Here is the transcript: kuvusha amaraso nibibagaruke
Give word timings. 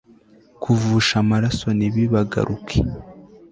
kuvusha 0.61 1.13
amaraso 1.23 1.67
nibibagaruke 1.77 2.77